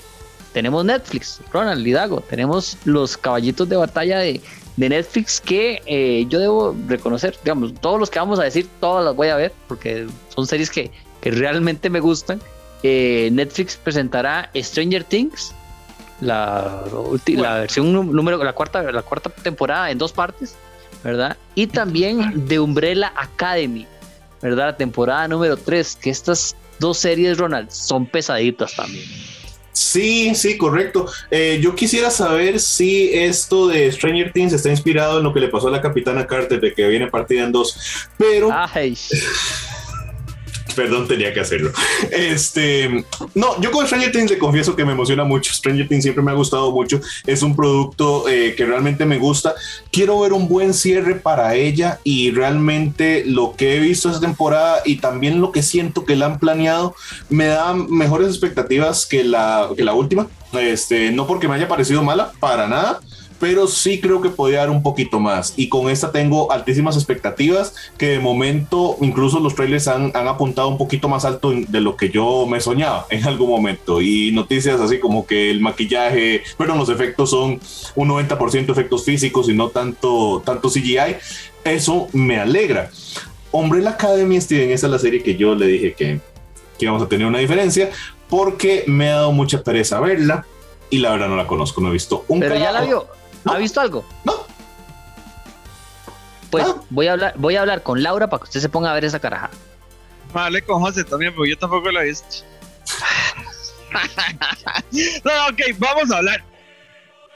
tenemos 0.52 0.84
Netflix, 0.84 1.40
Ronald 1.52 1.86
y 1.86 1.92
Dago, 1.92 2.20
tenemos 2.28 2.76
los 2.84 3.16
caballitos 3.16 3.68
de 3.68 3.76
batalla 3.76 4.18
de, 4.18 4.42
de 4.76 4.88
Netflix 4.88 5.40
que 5.40 5.82
eh, 5.86 6.26
yo 6.28 6.38
debo 6.38 6.76
reconocer, 6.86 7.36
digamos, 7.42 7.74
todos 7.74 7.98
los 7.98 8.10
que 8.10 8.18
vamos 8.18 8.38
a 8.38 8.44
decir, 8.44 8.68
todas 8.80 9.04
las 9.04 9.16
voy 9.16 9.28
a 9.28 9.36
ver, 9.36 9.52
porque 9.68 10.06
son 10.34 10.46
series 10.46 10.70
que, 10.70 10.90
que 11.20 11.30
realmente 11.30 11.90
me 11.90 12.00
gustan. 12.00 12.40
Eh, 12.82 13.30
Netflix 13.32 13.76
presentará 13.76 14.50
Stranger 14.54 15.02
Things, 15.04 15.54
la, 16.20 16.84
la 17.26 17.54
versión 17.60 17.92
número, 17.92 18.42
la 18.42 18.52
cuarta, 18.52 18.82
la 18.82 19.02
cuarta 19.02 19.30
temporada 19.30 19.90
en 19.90 19.98
dos 19.98 20.12
partes, 20.12 20.54
¿verdad? 21.02 21.36
Y 21.54 21.66
también 21.66 22.46
de 22.46 22.60
Umbrella 22.60 23.12
Academy, 23.16 23.86
¿verdad? 24.42 24.66
La 24.66 24.76
temporada 24.76 25.26
número 25.26 25.56
3, 25.56 25.96
que 25.96 26.10
estas 26.10 26.54
dos 26.78 26.98
series, 26.98 27.38
Ronald, 27.38 27.70
son 27.70 28.06
pesaditas 28.06 28.76
también. 28.76 29.04
Sí, 29.76 30.34
sí, 30.34 30.56
correcto. 30.56 31.06
Eh, 31.30 31.60
yo 31.62 31.74
quisiera 31.74 32.10
saber 32.10 32.60
si 32.60 33.10
esto 33.12 33.68
de 33.68 33.92
Stranger 33.92 34.32
Things 34.32 34.54
está 34.54 34.70
inspirado 34.70 35.18
en 35.18 35.24
lo 35.24 35.34
que 35.34 35.40
le 35.40 35.48
pasó 35.48 35.68
a 35.68 35.70
la 35.70 35.82
capitana 35.82 36.26
Carter 36.26 36.58
de 36.58 36.72
que 36.72 36.88
viene 36.88 37.08
partida 37.08 37.44
en 37.44 37.52
dos, 37.52 38.08
pero... 38.16 38.50
Perdón, 40.76 41.08
tenía 41.08 41.32
que 41.32 41.40
hacerlo. 41.40 41.72
Este, 42.10 43.04
no, 43.34 43.60
yo 43.60 43.70
con 43.70 43.86
Stranger 43.86 44.12
Things 44.12 44.30
le 44.30 44.38
confieso 44.38 44.76
que 44.76 44.84
me 44.84 44.92
emociona 44.92 45.24
mucho. 45.24 45.52
Stranger 45.52 45.88
Things 45.88 46.02
siempre 46.04 46.22
me 46.22 46.30
ha 46.30 46.34
gustado 46.34 46.70
mucho. 46.70 47.00
Es 47.26 47.42
un 47.42 47.56
producto 47.56 48.28
eh, 48.28 48.54
que 48.54 48.66
realmente 48.66 49.06
me 49.06 49.18
gusta. 49.18 49.54
Quiero 49.90 50.20
ver 50.20 50.32
un 50.32 50.48
buen 50.48 50.74
cierre 50.74 51.14
para 51.14 51.54
ella 51.54 51.98
y 52.04 52.30
realmente 52.30 53.24
lo 53.24 53.56
que 53.56 53.76
he 53.76 53.80
visto 53.80 54.08
esta 54.08 54.20
temporada 54.20 54.82
y 54.84 54.96
también 54.96 55.40
lo 55.40 55.50
que 55.50 55.62
siento 55.62 56.04
que 56.04 56.14
la 56.14 56.26
han 56.26 56.38
planeado 56.38 56.94
me 57.30 57.46
da 57.46 57.72
mejores 57.72 58.28
expectativas 58.28 59.06
que 59.06 59.24
la, 59.24 59.70
que 59.74 59.84
la 59.84 59.94
última. 59.94 60.28
Este, 60.52 61.10
no 61.10 61.26
porque 61.26 61.48
me 61.48 61.54
haya 61.54 61.68
parecido 61.68 62.02
mala, 62.02 62.32
para 62.38 62.68
nada 62.68 63.00
pero 63.38 63.66
sí 63.66 64.00
creo 64.00 64.20
que 64.20 64.30
podía 64.30 64.58
dar 64.58 64.70
un 64.70 64.82
poquito 64.82 65.20
más. 65.20 65.54
Y 65.56 65.68
con 65.68 65.88
esta 65.90 66.12
tengo 66.12 66.52
altísimas 66.52 66.96
expectativas 66.96 67.74
que 67.98 68.08
de 68.08 68.20
momento 68.20 68.96
incluso 69.00 69.40
los 69.40 69.54
trailers 69.54 69.88
han, 69.88 70.12
han 70.14 70.28
apuntado 70.28 70.68
un 70.68 70.78
poquito 70.78 71.08
más 71.08 71.24
alto 71.24 71.52
de 71.52 71.80
lo 71.80 71.96
que 71.96 72.10
yo 72.10 72.46
me 72.46 72.60
soñaba 72.60 73.06
en 73.10 73.24
algún 73.24 73.50
momento. 73.50 74.00
Y 74.00 74.32
noticias 74.32 74.80
así 74.80 74.98
como 74.98 75.26
que 75.26 75.50
el 75.50 75.60
maquillaje, 75.60 76.42
pero 76.58 76.76
los 76.76 76.88
efectos 76.88 77.30
son 77.30 77.60
un 77.94 78.08
90% 78.08 78.70
efectos 78.70 79.04
físicos 79.04 79.48
y 79.48 79.54
no 79.54 79.68
tanto, 79.68 80.42
tanto 80.44 80.68
CGI. 80.68 81.16
Eso 81.64 82.08
me 82.12 82.38
alegra. 82.38 82.90
Umbrella 83.52 83.90
Academy, 83.90 84.40
Steven, 84.40 84.70
esa 84.70 84.86
es 84.86 84.92
la 84.92 84.98
serie 84.98 85.22
que 85.22 85.36
yo 85.36 85.54
le 85.54 85.66
dije 85.66 85.94
que, 85.94 86.20
que 86.78 86.84
íbamos 86.84 87.02
a 87.02 87.08
tener 87.08 87.26
una 87.26 87.38
diferencia 87.38 87.90
porque 88.28 88.84
me 88.86 89.08
ha 89.08 89.16
dado 89.16 89.32
mucha 89.32 89.62
pereza 89.62 90.00
verla 90.00 90.44
y 90.90 90.98
la 90.98 91.10
verdad 91.10 91.28
no 91.28 91.36
la 91.36 91.46
conozco, 91.46 91.80
no 91.80 91.88
he 91.88 91.92
visto 91.92 92.24
un 92.28 92.40
Pero 92.40 92.56
ya 92.56 92.72
la 92.72 92.82
vio. 92.82 93.06
¿Ha 93.46 93.58
visto 93.58 93.80
algo? 93.80 94.04
No. 94.24 94.46
Pues 96.50 96.66
voy 96.90 97.06
a 97.08 97.12
hablar, 97.12 97.34
voy 97.36 97.56
a 97.56 97.60
hablar 97.60 97.82
con 97.82 98.02
Laura 98.02 98.28
para 98.28 98.40
que 98.40 98.44
usted 98.44 98.60
se 98.60 98.68
ponga 98.68 98.90
a 98.90 98.94
ver 98.94 99.04
esa 99.04 99.18
caraja. 99.18 99.50
Vale, 100.32 100.62
con 100.62 100.80
José 100.80 101.04
también, 101.04 101.34
porque 101.34 101.50
yo 101.50 101.58
tampoco 101.58 101.90
la 101.90 102.02
he 102.02 102.06
visto. 102.06 102.44
no, 105.24 105.46
ok, 105.48 105.60
vamos 105.78 106.10
a 106.10 106.18
hablar. 106.18 106.44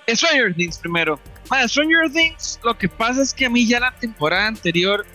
Stranger 0.09 0.55
Things 0.55 0.79
primero. 0.79 1.19
Stranger 1.67 2.11
Things, 2.12 2.59
lo 2.62 2.76
que 2.76 2.88
pasa 2.88 3.23
es 3.23 3.35
que 3.35 3.47
a 3.47 3.50
mí 3.50 3.67
ya 3.67 3.81
la 3.81 3.93
temporada 3.93 4.47
anterior 4.47 5.07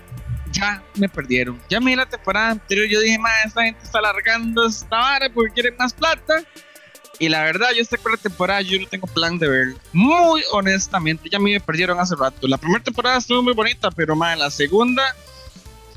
ya 0.51 0.83
me 0.95 1.09
perdieron. 1.09 1.61
Ya 1.69 1.79
me 1.79 1.95
la 1.95 2.05
temporada 2.05 2.51
anterior, 2.51 2.87
yo 2.87 2.99
dije, 2.99 3.17
más 3.19 3.33
esta 3.45 3.63
gente 3.63 3.79
está 3.83 3.99
alargando 3.99 4.65
esta 4.65 4.97
vara 4.97 5.29
porque 5.29 5.53
quieren 5.53 5.75
más 5.77 5.93
plata. 5.93 6.43
Y 7.19 7.29
la 7.29 7.43
verdad, 7.43 7.69
yo 7.75 7.81
esta 7.81 7.97
la 8.09 8.17
temporada 8.17 8.61
yo 8.61 8.79
no 8.79 8.87
tengo 8.87 9.07
plan 9.07 9.37
de 9.37 9.47
ver. 9.47 9.75
Muy 9.93 10.43
honestamente, 10.51 11.29
ya 11.29 11.37
a 11.37 11.41
mí 11.41 11.53
me 11.53 11.59
perdieron 11.59 11.99
hace 11.99 12.15
rato. 12.15 12.47
La 12.47 12.57
primera 12.57 12.83
temporada 12.83 13.17
estuvo 13.17 13.41
muy 13.41 13.53
bonita, 13.53 13.89
pero 13.91 14.15
más 14.15 14.37
la 14.37 14.49
segunda 14.49 15.15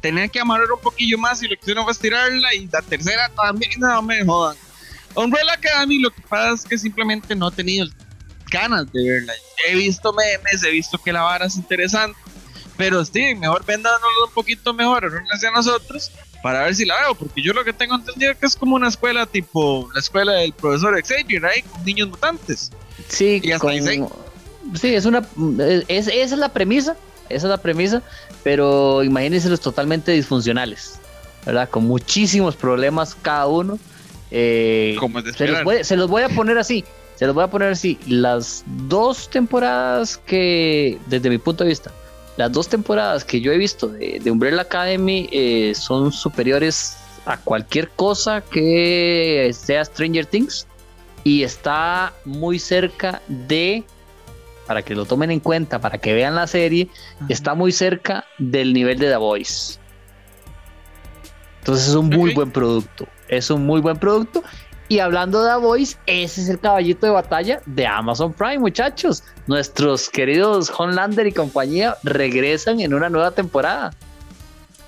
tenía 0.01 0.29
que 0.29 0.39
amarrar 0.39 0.71
un 0.71 0.81
poquillo 0.81 1.19
más 1.19 1.43
y 1.43 1.49
lo 1.49 1.57
que 1.57 1.63
hicieron 1.63 1.85
fue 1.85 1.93
estirarla. 1.93 2.55
Y 2.55 2.69
la 2.69 2.83
tercera 2.83 3.29
también, 3.31 3.73
no 3.79 4.03
me 4.03 4.25
jodan. 4.25 4.57
Umbrella 5.15 5.55
Academy, 5.55 5.99
lo 5.99 6.11
que 6.11 6.23
pasa 6.23 6.55
es 6.55 6.65
que 6.65 6.79
simplemente 6.79 7.35
no 7.35 7.49
he 7.49 7.53
tenido 7.53 7.87
ganas 8.53 8.91
de 8.93 9.03
verla. 9.03 9.33
He 9.67 9.75
visto 9.75 10.13
memes, 10.13 10.63
he 10.63 10.71
visto 10.71 10.99
que 10.99 11.13
la 11.13 11.23
vara 11.23 11.47
es 11.47 11.57
interesante. 11.57 12.19
Pero 12.77 13.05
sí, 13.05 13.35
mejor 13.35 13.65
véndanos 13.65 14.01
un 14.25 14.33
poquito 14.33 14.73
mejor 14.73 15.25
hacia 15.33 15.51
nosotros 15.51 16.13
para 16.43 16.65
ver 16.65 16.75
si 16.75 16.85
la 16.85 17.01
veo, 17.01 17.15
porque 17.15 17.43
yo 17.43 17.53
lo 17.53 17.65
que 17.65 17.73
tengo 17.73 17.95
entendido 17.95 18.33
es 18.33 18.39
que 18.39 18.47
es 18.47 18.57
como 18.57 18.77
una 18.77 18.89
escuela 18.89 19.27
tipo 19.27 19.89
la 19.93 20.01
escuela 20.01 20.33
del 20.35 20.53
profesor 20.53 21.01
Xavier, 21.03 21.45
ahí 21.47 21.63
con 21.63 21.85
niños 21.85 22.09
mutantes. 22.09 22.71
Sí, 23.09 23.41
sí, 24.75 24.95
es 24.95 25.05
una 25.05 25.27
es, 25.89 26.09
esa 26.09 26.13
es 26.13 26.39
la 26.39 26.53
premisa, 26.53 26.97
esa 27.29 27.47
es 27.47 27.51
la 27.51 27.59
premisa, 27.59 28.03
pero 28.45 29.03
imagínense 29.03 29.49
los 29.49 29.61
totalmente 29.61 30.13
disfuncionales, 30.13 31.01
¿verdad? 31.45 31.69
Con 31.69 31.87
muchísimos 31.87 32.57
problemas 32.57 33.17
cada 33.21 33.47
uno. 33.47 33.79
Eh, 34.31 34.97
se, 35.37 35.49
los 35.49 35.65
voy, 35.65 35.85
se 35.85 35.97
los 35.97 36.09
voy 36.09 36.23
a 36.23 36.29
poner 36.29 36.59
así, 36.59 36.85
se 37.17 37.27
los 37.27 37.35
voy 37.35 37.45
a 37.45 37.49
poner 37.49 37.73
así. 37.73 37.99
Las 38.07 38.63
dos 38.67 39.29
temporadas 39.31 40.19
que, 40.19 40.99
desde 41.07 41.31
mi 41.31 41.39
punto 41.39 41.65
de 41.65 41.71
vista, 41.71 41.91
las 42.39 42.53
dos 42.53 42.69
temporadas 42.69 43.25
que 43.25 43.41
yo 43.41 43.51
he 43.51 43.59
visto 43.59 43.89
de, 43.89 44.31
Umbrella 44.31 44.63
Academy 44.63 45.29
eh, 45.33 45.73
son 45.75 46.13
superiores 46.13 46.97
a 47.27 47.37
cualquier 47.37 47.89
cosa 47.89 48.43
que 48.43 49.51
sea 49.53 49.85
Stranger 49.85 50.25
Things. 50.25 50.69
Y 51.25 51.43
está 51.43 52.13
muy 52.25 52.61
cerca 52.61 53.21
de, 53.27 53.83
para 54.69 54.83
que 54.83 54.95
lo 54.95 55.05
tomen 55.05 55.33
en 55.33 55.41
cuenta, 55.41 55.81
para 55.81 55.99
que 55.99 56.15
vean 56.15 56.37
la 56.37 56.47
serie, 56.47 56.89
está 57.29 57.57
muy 57.57 57.73
cerca 57.73 58.25
del 58.39 58.73
nivel 58.73 59.01
de 59.01 59.09
The 59.09 59.17
Voice. 59.17 59.81
Entonces 61.59 61.89
es 61.89 61.95
un 61.97 62.09
muy 62.09 62.35
buen 62.35 62.53
producto, 62.53 63.09
es 63.27 63.51
un 63.51 63.67
muy 63.67 63.81
buen 63.81 63.97
producto 63.97 64.45
y 64.89 64.99
hablando 65.01 65.43
de 65.43 65.51
The 65.51 65.57
Voice, 65.59 65.97
ese 66.07 66.41
es 66.41 66.49
el 66.49 66.59
caballito 66.59 67.07
de 67.07 67.13
batalla 67.13 67.61
de 67.67 67.87
Amazon 67.87 68.33
Prime, 68.33 68.59
muchachos. 68.59 69.23
Nuestros 69.47 70.09
queridos 70.09 70.73
Homelander 70.77 71.27
y 71.27 71.33
compañía 71.33 71.97
regresan 72.03 72.81
en 72.81 72.95
una 72.95 73.09
nueva 73.09 73.31
temporada. 73.31 73.93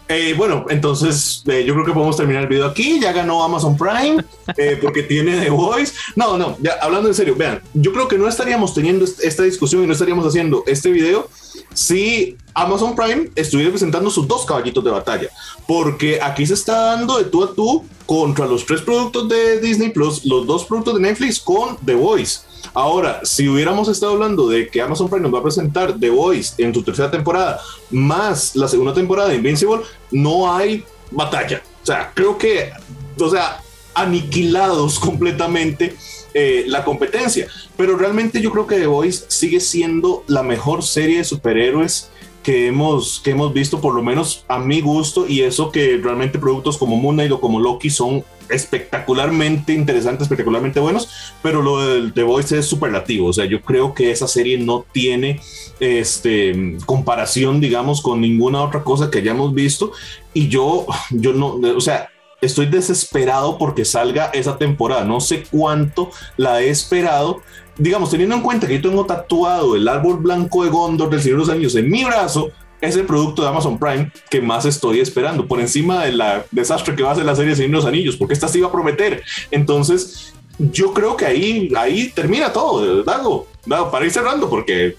Eh, 0.08 0.34
bueno, 0.36 0.66
entonces 0.70 1.44
eh, 1.46 1.64
yo 1.64 1.72
creo 1.74 1.86
que 1.86 1.92
podemos 1.92 2.16
terminar 2.16 2.42
el 2.42 2.48
video 2.48 2.66
aquí. 2.66 2.98
Ya 2.98 3.12
ganó 3.12 3.44
Amazon 3.44 3.76
Prime 3.76 4.24
eh, 4.56 4.76
porque 4.82 5.04
tiene 5.04 5.38
The 5.40 5.50
Voice. 5.50 5.94
No, 6.16 6.36
no, 6.36 6.56
ya 6.60 6.72
hablando 6.80 7.08
en 7.08 7.14
serio, 7.14 7.36
vean, 7.36 7.62
yo 7.74 7.92
creo 7.92 8.08
que 8.08 8.18
no 8.18 8.26
estaríamos 8.26 8.74
teniendo 8.74 9.04
esta 9.04 9.44
discusión 9.44 9.84
y 9.84 9.86
no 9.86 9.92
estaríamos 9.92 10.26
haciendo 10.26 10.64
este 10.66 10.90
video 10.90 11.28
si 11.74 12.36
Amazon 12.54 12.96
Prime 12.96 13.30
estuviera 13.36 13.70
presentando 13.70 14.10
sus 14.10 14.26
dos 14.26 14.44
caballitos 14.44 14.82
de 14.82 14.90
batalla, 14.90 15.28
porque 15.68 16.20
aquí 16.20 16.44
se 16.44 16.54
está 16.54 16.96
dando 16.96 17.18
de 17.18 17.24
tú 17.24 17.44
a 17.44 17.54
tú 17.54 17.84
contra 18.10 18.44
los 18.44 18.66
tres 18.66 18.80
productos 18.80 19.28
de 19.28 19.60
Disney 19.60 19.90
Plus, 19.90 20.24
los 20.24 20.44
dos 20.44 20.64
productos 20.64 20.94
de 20.94 21.00
Netflix 21.00 21.38
con 21.38 21.76
The 21.76 21.94
Voice. 21.94 22.40
Ahora, 22.74 23.20
si 23.22 23.48
hubiéramos 23.48 23.86
estado 23.86 24.14
hablando 24.14 24.48
de 24.48 24.66
que 24.66 24.82
Amazon 24.82 25.08
Prime 25.08 25.22
nos 25.22 25.32
va 25.32 25.38
a 25.38 25.44
presentar 25.44 25.96
The 25.96 26.10
Voice 26.10 26.60
en 26.60 26.74
su 26.74 26.82
tercera 26.82 27.08
temporada, 27.08 27.60
más 27.92 28.56
la 28.56 28.66
segunda 28.66 28.92
temporada 28.92 29.28
de 29.28 29.36
Invincible, 29.36 29.82
no 30.10 30.52
hay 30.52 30.82
batalla. 31.12 31.62
O 31.84 31.86
sea, 31.86 32.10
creo 32.12 32.36
que, 32.36 32.72
o 33.16 33.30
sea, 33.30 33.62
aniquilados 33.94 34.98
completamente 34.98 35.94
eh, 36.34 36.64
la 36.66 36.82
competencia. 36.82 37.46
Pero 37.76 37.96
realmente 37.96 38.40
yo 38.40 38.50
creo 38.50 38.66
que 38.66 38.74
The 38.74 38.88
Voice 38.88 39.26
sigue 39.28 39.60
siendo 39.60 40.24
la 40.26 40.42
mejor 40.42 40.82
serie 40.82 41.18
de 41.18 41.24
superhéroes 41.24 42.10
que 42.50 42.66
hemos, 42.66 43.20
que 43.20 43.30
hemos 43.30 43.52
visto, 43.52 43.80
por 43.80 43.94
lo 43.94 44.02
menos 44.02 44.44
a 44.48 44.58
mi 44.58 44.80
gusto, 44.80 45.24
y 45.28 45.42
eso 45.42 45.70
que 45.70 46.00
realmente 46.02 46.36
productos 46.36 46.76
como 46.76 46.96
Moon 46.96 47.14
Knight 47.14 47.30
o 47.30 47.40
como 47.40 47.60
Loki 47.60 47.90
son 47.90 48.24
espectacularmente 48.48 49.72
interesantes, 49.72 50.22
espectacularmente 50.24 50.80
buenos, 50.80 51.32
pero 51.44 51.62
lo 51.62 51.86
del 51.86 52.12
The 52.12 52.24
Voice 52.24 52.58
es 52.58 52.66
superlativo, 52.66 53.28
o 53.28 53.32
sea, 53.32 53.44
yo 53.44 53.62
creo 53.62 53.94
que 53.94 54.10
esa 54.10 54.26
serie 54.26 54.58
no 54.58 54.84
tiene 54.90 55.40
este, 55.78 56.76
comparación, 56.86 57.60
digamos, 57.60 58.02
con 58.02 58.20
ninguna 58.20 58.64
otra 58.64 58.82
cosa 58.82 59.12
que 59.12 59.18
hayamos 59.18 59.54
visto, 59.54 59.92
y 60.34 60.48
yo, 60.48 60.86
yo 61.10 61.32
no, 61.32 61.54
o 61.76 61.80
sea, 61.80 62.08
estoy 62.40 62.66
desesperado 62.66 63.58
porque 63.58 63.84
salga 63.84 64.30
esa 64.32 64.56
temporada. 64.56 65.04
No 65.04 65.20
sé 65.20 65.44
cuánto 65.50 66.10
la 66.36 66.62
he 66.62 66.70
esperado. 66.70 67.42
Digamos, 67.80 68.10
teniendo 68.10 68.34
en 68.34 68.42
cuenta 68.42 68.66
que 68.66 68.76
yo 68.76 68.88
tengo 68.88 69.06
tatuado 69.06 69.74
el 69.74 69.88
árbol 69.88 70.18
blanco 70.18 70.64
de 70.64 70.70
Gondor 70.70 71.08
del 71.08 71.22
Señor 71.22 71.38
de 71.38 71.46
los 71.46 71.54
Años 71.54 71.74
en 71.76 71.90
mi 71.90 72.04
brazo, 72.04 72.50
es 72.80 72.96
el 72.96 73.06
producto 73.06 73.42
de 73.42 73.48
Amazon 73.48 73.78
Prime 73.78 74.12
que 74.30 74.40
más 74.40 74.64
estoy 74.66 75.00
esperando, 75.00 75.46
por 75.48 75.60
encima 75.60 76.04
de 76.04 76.12
la 76.12 76.44
desastre 76.50 76.94
que 76.94 77.02
va 77.02 77.12
a 77.12 77.14
ser 77.14 77.24
la 77.24 77.34
serie 77.34 77.56
Señor 77.56 77.70
de 77.70 77.76
los 77.76 77.86
Anillos, 77.86 78.16
porque 78.16 78.34
esta 78.34 78.48
se 78.48 78.58
iba 78.58 78.68
a 78.68 78.72
prometer. 78.72 79.22
Entonces, 79.50 80.34
yo 80.58 80.92
creo 80.92 81.16
que 81.16 81.24
ahí, 81.24 81.72
ahí 81.76 82.10
termina 82.10 82.52
todo, 82.52 83.02
Dago. 83.02 83.46
para 83.90 84.04
ir 84.04 84.10
cerrando, 84.10 84.48
porque. 84.48 84.96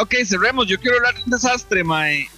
ok, 0.00 0.14
cerremos. 0.24 0.66
Yo 0.66 0.78
quiero 0.78 0.96
hablar 0.96 1.14
de 1.14 1.22
un 1.24 1.30
desastre, 1.30 1.84
Mae. 1.84 2.28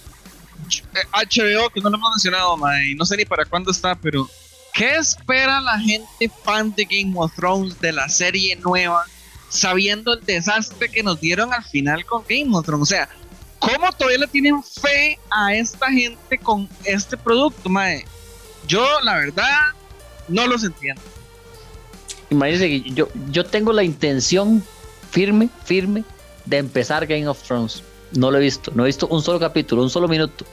HBO, 1.13 1.69
que 1.69 1.81
no 1.81 1.89
lo 1.89 1.97
hemos 1.97 2.11
mencionado, 2.11 2.57
mae, 2.57 2.93
no 2.95 3.05
sé 3.05 3.17
ni 3.17 3.25
para 3.25 3.45
cuándo 3.45 3.71
está, 3.71 3.95
pero 3.95 4.29
¿qué 4.73 4.95
espera 4.97 5.59
la 5.61 5.79
gente 5.79 6.31
fan 6.43 6.73
de 6.75 6.85
Game 6.85 7.13
of 7.15 7.33
Thrones 7.35 7.79
de 7.79 7.91
la 7.91 8.07
serie 8.09 8.55
nueva, 8.57 9.05
sabiendo 9.49 10.13
el 10.13 10.25
desastre 10.25 10.89
que 10.89 11.03
nos 11.03 11.19
dieron 11.19 11.53
al 11.53 11.63
final 11.63 12.05
con 12.05 12.23
Game 12.27 12.55
of 12.55 12.65
Thrones? 12.65 12.83
O 12.83 12.85
sea, 12.85 13.09
¿cómo 13.59 13.91
todavía 13.91 14.19
le 14.19 14.27
tienen 14.27 14.63
fe 14.63 15.19
a 15.29 15.53
esta 15.53 15.91
gente 15.91 16.37
con 16.37 16.69
este 16.85 17.17
producto, 17.17 17.69
mae? 17.69 18.05
Yo, 18.67 18.85
la 19.01 19.15
verdad, 19.15 19.59
no 20.27 20.47
los 20.47 20.63
entiendo. 20.63 21.01
Imagínense 22.29 22.67
que 22.67 22.89
yo, 22.91 23.09
yo 23.31 23.45
tengo 23.45 23.73
la 23.73 23.83
intención 23.83 24.63
firme, 25.11 25.49
firme, 25.65 26.03
de 26.45 26.57
empezar 26.57 27.05
Game 27.05 27.27
of 27.27 27.41
Thrones. 27.43 27.83
No 28.11 28.31
lo 28.31 28.37
he 28.37 28.41
visto, 28.41 28.71
no 28.73 28.83
he 28.83 28.87
visto 28.87 29.07
un 29.07 29.21
solo 29.21 29.39
capítulo, 29.39 29.83
un 29.83 29.89
solo 29.89 30.07
minuto. 30.07 30.45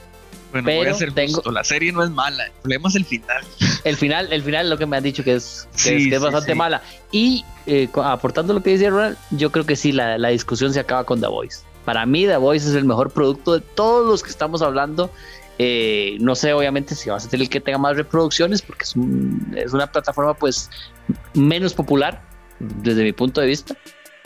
Bueno, 0.51 0.65
pero 0.65 0.77
voy 0.77 0.87
a 0.87 0.93
ser 0.93 1.11
tengo... 1.13 1.41
la 1.51 1.63
serie 1.63 1.91
no 1.91 2.03
es 2.03 2.09
mala, 2.09 2.45
el 2.45 2.51
problema 2.53 2.89
es 2.89 2.95
el 2.95 3.05
final. 3.05 3.43
El 3.83 3.97
final, 3.97 4.31
el 4.31 4.43
final 4.43 4.65
es 4.65 4.69
lo 4.69 4.77
que 4.77 4.85
me 4.85 4.97
han 4.97 5.03
dicho 5.03 5.23
que 5.23 5.35
es, 5.35 5.67
que 5.83 6.07
es, 6.07 6.21
bastante 6.21 6.55
mala. 6.55 6.81
Y 7.11 7.43
eh, 7.67 7.89
aportando 8.03 8.53
lo 8.53 8.63
que 8.63 8.71
dice 8.71 8.89
Ronald, 8.89 9.17
yo 9.31 9.51
creo 9.51 9.65
que 9.65 9.75
sí, 9.75 9.91
la, 9.91 10.17
la, 10.17 10.29
discusión 10.29 10.73
se 10.73 10.79
acaba 10.79 11.03
con 11.03 11.21
The 11.21 11.27
Voice. 11.27 11.59
Para 11.85 12.05
mí, 12.05 12.25
The 12.25 12.37
Voice 12.37 12.67
es 12.67 12.75
el 12.75 12.85
mejor 12.85 13.11
producto 13.11 13.53
de 13.53 13.61
todos 13.61 14.07
los 14.07 14.23
que 14.23 14.29
estamos 14.29 14.61
hablando. 14.61 15.11
Eh, 15.59 16.17
no 16.19 16.35
sé, 16.35 16.53
obviamente, 16.53 16.95
si 16.95 17.09
vas 17.09 17.25
a 17.25 17.29
tener 17.29 17.43
el 17.43 17.49
que 17.49 17.61
tenga 17.61 17.77
más 17.77 17.95
reproducciones, 17.95 18.61
porque 18.61 18.83
es, 18.83 18.95
es 19.55 19.73
una 19.73 19.87
plataforma 19.87 20.33
pues 20.33 20.69
menos 21.33 21.73
popular 21.73 22.21
desde 22.59 23.03
mi 23.03 23.13
punto 23.13 23.41
de 23.41 23.47
vista 23.47 23.77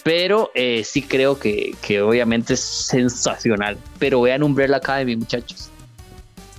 pero 0.04 0.52
eh, 0.56 0.84
sí 0.84 1.02
creo 1.02 1.38
que, 1.38 1.76
que, 1.82 2.02
obviamente 2.02 2.54
es 2.54 2.62
sensacional. 2.62 3.78
Pero 4.00 4.22
vean 4.22 4.44
Umbrella 4.44 4.78
Academy, 4.78 5.16
muchachos. 5.16 5.70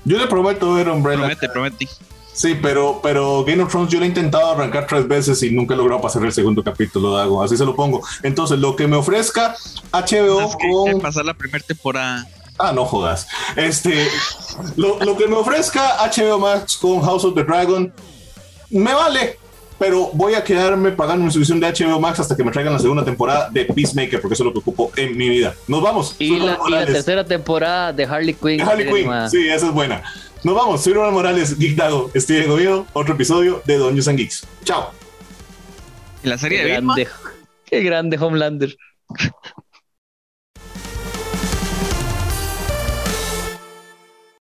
Yo 0.05 0.19
le 0.19 0.27
prometo 0.27 0.75
ver 0.75 0.89
Umbrella. 0.89 1.21
Promete, 1.21 1.49
prometí. 1.49 1.89
Sí, 2.33 2.59
pero, 2.61 3.01
pero 3.03 3.45
Game 3.45 3.63
of 3.63 3.71
Thrones 3.71 3.91
yo 3.93 3.99
lo 3.99 4.05
he 4.05 4.09
intentado 4.09 4.53
arrancar 4.53 4.87
tres 4.87 5.07
veces 5.07 5.43
y 5.43 5.51
nunca 5.51 5.75
he 5.75 5.77
logrado 5.77 6.01
pasar 6.01 6.25
el 6.25 6.33
segundo 6.33 6.63
capítulo, 6.63 7.15
Dago. 7.15 7.43
Así 7.43 7.57
se 7.57 7.65
lo 7.65 7.77
pongo. 7.77 8.03
Entonces, 8.23 8.59
lo 8.59 8.75
que 8.75 8.87
me 8.87 8.97
ofrezca 8.97 9.55
HBO 9.93 10.41
Es 10.41 10.57
que 10.57 10.71
con. 10.71 10.93
que 10.95 11.01
pasar 11.01 11.25
la 11.25 11.35
primera 11.35 11.65
temporada. 11.65 12.27
Ah, 12.59 12.73
no 12.73 12.85
jodas. 12.85 13.27
Este, 13.57 14.09
lo, 14.77 14.99
lo 15.01 15.17
que 15.17 15.27
me 15.27 15.37
ofrezca 15.37 15.97
HBO 16.07 16.39
Max 16.39 16.77
con 16.77 17.03
House 17.03 17.25
of 17.25 17.35
the 17.35 17.45
Dragon 17.45 17.93
me 18.71 18.95
vale, 18.95 19.39
pero 19.83 20.11
voy 20.13 20.35
a 20.35 20.45
quedarme 20.45 20.93
pagando 20.93 21.25
mi 21.25 21.31
suscripción 21.33 21.59
de 21.59 21.67
HBO 21.67 21.99
Max 21.99 22.21
hasta 22.21 22.37
que 22.37 22.45
me 22.45 22.53
traigan 22.53 22.73
la 22.73 22.79
segunda 22.79 23.05
temporada 23.05 23.51
de 23.51 23.65
Peacemaker, 23.65 24.21
porque 24.21 24.35
eso 24.35 24.45
es 24.45 24.47
lo 24.47 24.53
que 24.53 24.61
ocupo 24.61 24.93
en 24.95 25.17
mi 25.17 25.29
vida. 25.29 25.57
Nos 25.67 25.83
vamos. 25.83 26.15
Y 26.21 26.39
la, 26.39 26.57
y 26.69 26.71
tercera 26.87 27.25
temporada 27.25 27.93
de 27.93 28.05
Harley 28.05 28.33
Quinn. 28.33 28.61
Harley 28.61 28.87
serie 28.87 29.03
Quinn, 29.03 29.11
sí, 29.29 29.49
esa 29.49 29.67
es 29.67 29.73
buena. 29.73 30.01
Nos 30.45 30.55
vamos. 30.55 30.85
Soy 30.85 30.93
Ronald 30.93 31.15
Morales, 31.15 31.59
Geek 31.59 31.75
Dago, 31.75 32.13
Steven 32.15 32.49
Gobierno, 32.49 32.87
otro 32.93 33.15
episodio 33.15 33.61
de 33.65 33.77
Doños 33.77 34.07
and 34.07 34.19
Geeks. 34.19 34.47
Chao. 34.63 34.93
Y 36.23 36.29
la 36.29 36.39
serie 36.39 36.59
Qué 36.59 36.65
de 36.65 36.75
Vilma. 36.77 36.95
grande, 36.95 37.11
qué 37.65 37.83
grande 37.83 38.19
Homelander. 38.19 38.77